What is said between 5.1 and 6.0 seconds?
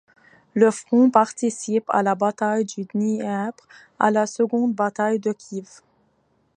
de Kiev.